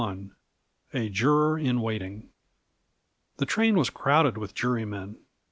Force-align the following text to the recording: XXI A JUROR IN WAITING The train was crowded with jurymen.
XXI 0.01 0.31
A 0.95 1.09
JUROR 1.09 1.59
IN 1.59 1.79
WAITING 1.79 2.29
The 3.37 3.45
train 3.45 3.75
was 3.75 3.91
crowded 3.91 4.35
with 4.35 4.55
jurymen. 4.55 5.17